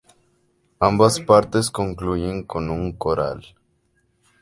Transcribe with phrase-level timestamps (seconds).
[0.79, 3.45] Ambas partes concluyen con un coral.